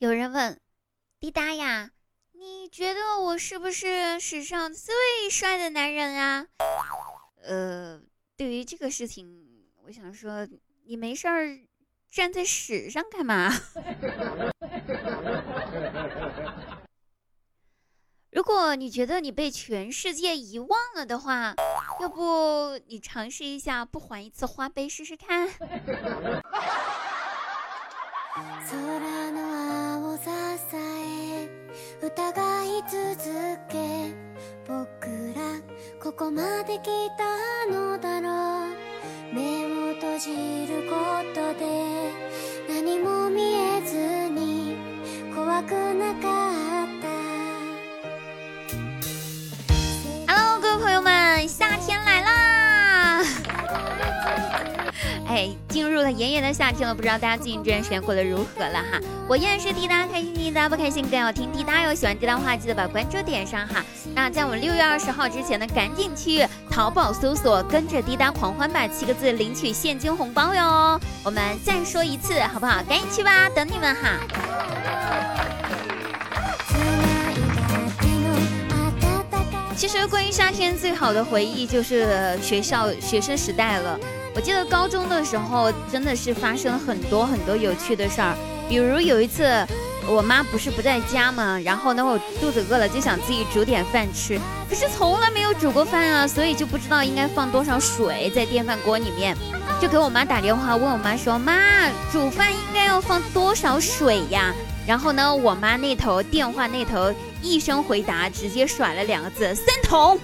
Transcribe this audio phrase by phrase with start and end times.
[0.00, 0.58] 有人问
[1.18, 1.90] 滴答呀，
[2.32, 4.94] 你觉得我是不是史上最
[5.30, 6.46] 帅的男人啊？
[7.44, 8.00] 呃，
[8.34, 9.46] 对于这个事情，
[9.84, 10.48] 我想说，
[10.86, 11.46] 你没事儿
[12.10, 13.52] 站在屎上干嘛？
[18.32, 21.54] 如果你觉得你被全世界遗忘了的话，
[22.00, 25.46] 要不你尝试一下不还一次花呗试试看。
[32.16, 32.98] 疑い続
[33.68, 33.78] け
[34.66, 35.40] 僕ら
[36.02, 38.70] ここまで来たのだろう。
[39.32, 40.96] 目を閉じるこ
[41.32, 42.10] とで
[42.68, 44.76] 何も見えずに
[45.32, 46.39] 怖くなかった。
[55.30, 59.00] 哎，进入了炎炎的夏天了，不知道大家最近这段时间过得如何了哈？
[59.28, 61.94] 我依然是滴答，开心滴答，不开心更要听滴答哟。
[61.94, 63.84] 喜欢滴答的话，记得把关注点上哈。
[64.12, 71.00] 那在我们六月二十号之前呢，赶紧去淘宝搜索“跟着滴答狂欢吧”七个字，领取现金红包哟。
[71.22, 72.82] 我们再说一次，好不好？
[72.88, 74.18] 赶紧去吧，等你们哈。
[79.76, 83.96] 其实关于夏天最好的回忆就是学校学生时代了。
[84.34, 88.34] 我记得高中的时候真的是发生很多很多有趣的事儿，
[88.68, 89.66] 比如有一次
[90.08, 99.36] 我妈不是不在家嘛，然后呢我肚子饿了就想自己煮点饭吃，可是从来没有煮过饭啊，所以就不知道应该放多少水在电饭锅里面，
[99.80, 104.54] 就给我妈打电话问我妈说妈煮饭应该要放多少水呀？
[104.86, 107.12] 然后呢我妈那头电话那头。
[107.42, 110.20] 一声回答，直接甩了两个字：三桶。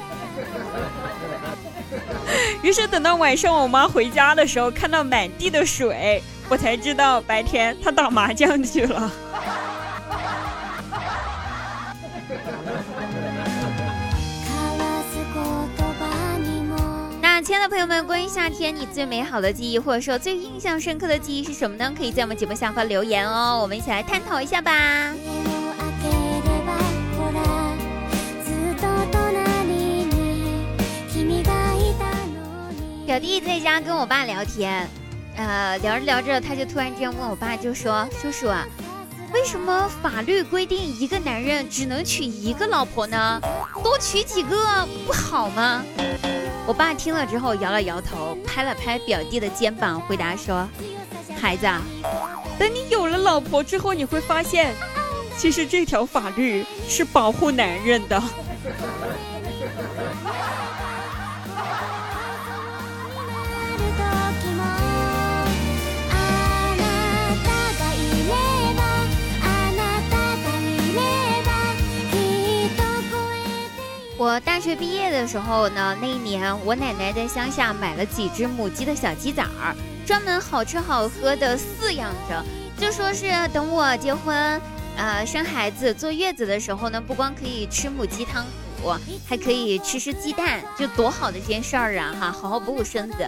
[2.63, 9.11] 于是等到晚上我妈回家的时候，看到满地的水，我才知道白天她打麻将去了。
[17.21, 21.93] 那亲爱的朋友们，关于夏天，你最美好的记忆，或者说最印象深刻的记忆是什么呢？
[21.97, 25.13] 可以在我们节目下方留言哦，我们一起来探讨一下吧。
[33.17, 34.87] 表弟在家跟我爸聊天，
[35.39, 38.67] 呃，聊着聊着，他就突然之间问我爸，就说：“叔叔啊，
[39.33, 43.41] 为什么法律规定一个男人只能娶一个老婆呢？
[43.83, 45.83] 多娶几个不好吗？”
[46.69, 50.69] 我爸听了之后摇了摇头，拍了拍表弟的肩膀，回答说
[51.41, 51.67] ：“孩子，
[52.59, 54.75] 等你有了老婆之后，你会发现，
[55.39, 58.23] 其实这条法律是保护男人的。”
[74.41, 79.75] 大学毕业的时候呢，那一年我奶奶在乡下买了几只母鸡的小鸡崽儿，
[80.05, 82.45] 专门好吃好喝的饲养着，
[82.79, 84.61] 就说是等我结婚，
[84.97, 88.45] 呃，生孩子坐月子的时候呢，不光可以吃母鸡汤
[88.83, 88.93] 骨，
[89.27, 92.15] 还可以吃吃鸡蛋，就多好的一件事儿啊！
[92.21, 93.19] 哈，好好补补身子。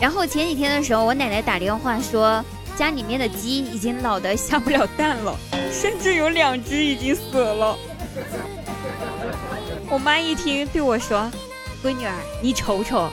[0.00, 2.42] 然后前几天的时候，我奶奶打电话说，
[2.76, 5.36] 家里面的鸡已经老得下不了蛋了，
[5.70, 7.76] 甚至有两只已经死了。
[9.94, 11.30] 我妈一听，对我说
[11.80, 12.12] ：“闺女儿，
[12.42, 13.08] 你瞅瞅，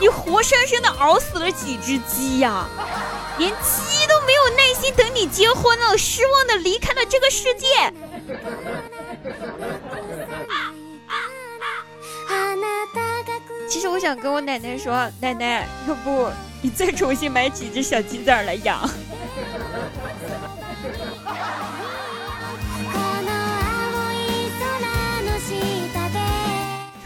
[0.00, 2.64] 你活生生的熬死了几只鸡呀！
[3.38, 7.66] 连鸡都没有耐心等你结婚了，失望的离开了这个世界。”
[13.68, 18.88] 其实我想跟我奶奶说，奶奶，要不你再重新买几只小鸡仔来养。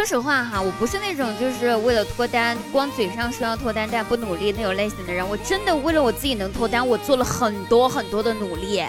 [0.07, 5.29] 实话哈，我不是那种就是为了脱单，光嘴上说要脱单但不努力那种类型的人。
[5.29, 8.85] 我真的为了我自己能脱单，我做了很多很多的努力，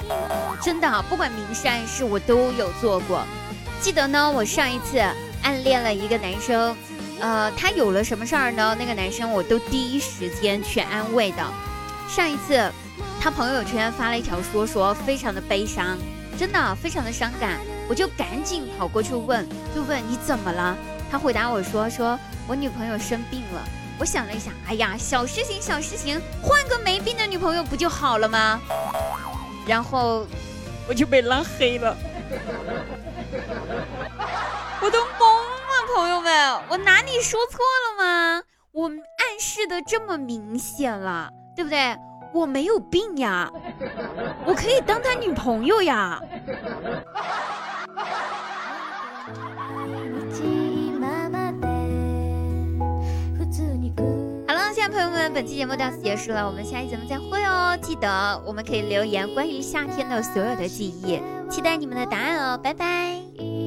[0.61, 3.25] 真的，不管明示暗示我都有做过。
[3.81, 4.99] 记得呢，我上一次
[5.41, 6.75] 暗恋了一个男生，
[7.19, 8.75] 呃，他有了什么事儿呢？
[8.77, 11.43] 那个男生我都第一时间去安慰的。
[12.07, 12.61] 上一次，
[13.19, 15.97] 他朋友圈发了一条说说，非常的悲伤，
[16.37, 17.59] 真的非常的伤感，
[17.89, 20.77] 我就赶紧跑过去问，就问你怎么了？
[21.09, 23.63] 他回答我说：“说我女朋友生病了。”
[23.99, 28.59] 我想了一下，哎呀，小事情，小事情，换个没病的女朋友不就好了吗？
[29.65, 30.27] 然后
[30.87, 31.97] 我就被拉黑了，
[34.81, 38.43] 我都懵了，朋友们，我哪里说错了吗？
[38.71, 41.97] 我暗示的这么明显了，对不对？
[42.33, 43.49] 我没有病呀，
[44.45, 46.21] 我可以当他女朋友呀。
[55.37, 57.77] 本期节目到此结束了，我们下期节目再会哦！
[57.79, 63.66] 记得我们可以留言关于夏天的所有的记忆，期待你们的答案哦，拜拜。